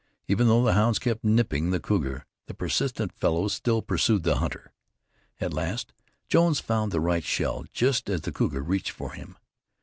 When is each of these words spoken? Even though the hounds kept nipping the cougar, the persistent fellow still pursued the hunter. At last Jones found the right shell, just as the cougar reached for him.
Even 0.27 0.47
though 0.47 0.63
the 0.63 0.73
hounds 0.73 0.97
kept 0.97 1.23
nipping 1.23 1.69
the 1.69 1.79
cougar, 1.79 2.25
the 2.47 2.55
persistent 2.55 3.13
fellow 3.13 3.47
still 3.47 3.83
pursued 3.83 4.23
the 4.23 4.37
hunter. 4.37 4.73
At 5.39 5.53
last 5.53 5.93
Jones 6.27 6.59
found 6.59 6.91
the 6.91 6.99
right 6.99 7.23
shell, 7.23 7.65
just 7.71 8.09
as 8.09 8.21
the 8.21 8.31
cougar 8.31 8.63
reached 8.63 8.89
for 8.89 9.11
him. 9.13 9.37